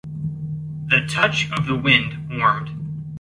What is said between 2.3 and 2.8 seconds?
warmed.